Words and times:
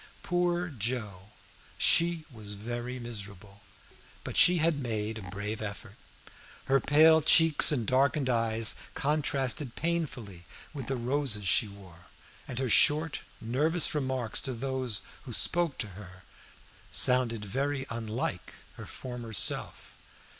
Poor 0.23 0.69
Joe! 0.69 1.29
she 1.77 2.25
was 2.31 2.53
very 2.55 2.97
miserable, 2.97 3.61
but 4.23 4.35
she 4.35 4.57
had 4.57 4.81
made 4.81 5.19
a 5.19 5.29
brave 5.29 5.61
effort. 5.61 5.93
Her 6.65 6.79
pale 6.79 7.21
cheeks 7.21 7.71
and 7.71 7.85
darkened 7.85 8.27
eyes 8.27 8.73
contrasted 8.95 9.75
painfully 9.75 10.43
with 10.73 10.87
the 10.87 10.95
roses 10.95 11.47
she 11.47 11.67
wore, 11.67 12.05
and 12.47 12.57
her 12.57 12.67
short 12.67 13.19
nervous 13.39 13.93
remarks 13.93 14.41
to 14.41 14.53
those 14.53 15.03
who 15.25 15.33
spoke 15.33 15.77
to 15.77 15.89
her 15.89 16.23
sounded 16.89 17.45
very 17.45 17.85
unlike 17.91 18.55
her 18.77 18.87
former 18.87 19.33
self. 19.33 19.95